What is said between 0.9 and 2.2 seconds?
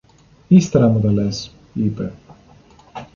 τα λες, είπε.